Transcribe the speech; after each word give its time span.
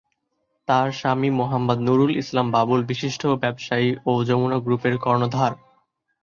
তার 0.67 0.87
স্বামী 0.91 1.29
মোহাম্মদ 1.39 1.79
নুরুল 1.87 2.11
ইসলাম 2.17 2.47
বাবুল 2.55 2.81
বিশিষ্ট 2.89 3.21
ব্যবসায়ী 3.41 3.89
ও 4.05 4.23
যমুনা 4.27 4.57
গ্রুপের 4.65 4.95
কর্ণধার। 4.97 5.53